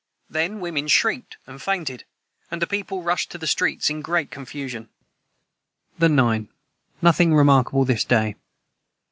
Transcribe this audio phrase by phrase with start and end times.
[0.31, 2.05] Then women shrieked and fainted,
[2.49, 4.89] and the people rushed to the streets in great confusion.]
[5.99, 6.49] the 9.
[7.03, 8.33] Nothing remarkable this day.